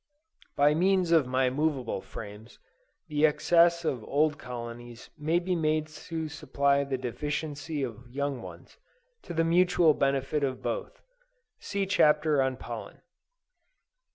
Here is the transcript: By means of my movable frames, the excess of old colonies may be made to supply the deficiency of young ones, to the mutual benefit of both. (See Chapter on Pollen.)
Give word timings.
By 0.55 0.73
means 0.73 1.11
of 1.11 1.27
my 1.27 1.51
movable 1.51 2.01
frames, 2.01 2.57
the 3.07 3.23
excess 3.27 3.85
of 3.85 4.03
old 4.05 4.39
colonies 4.39 5.11
may 5.15 5.37
be 5.37 5.55
made 5.55 5.85
to 5.85 6.27
supply 6.27 6.83
the 6.83 6.97
deficiency 6.97 7.83
of 7.83 8.09
young 8.09 8.41
ones, 8.41 8.77
to 9.21 9.35
the 9.35 9.43
mutual 9.45 9.93
benefit 9.93 10.43
of 10.43 10.63
both. 10.63 11.03
(See 11.59 11.85
Chapter 11.85 12.41
on 12.41 12.57
Pollen.) 12.57 13.01